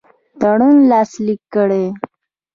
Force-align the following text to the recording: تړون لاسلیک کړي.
تړون 0.39 0.75
لاسلیک 0.89 1.41
کړي. 1.53 1.85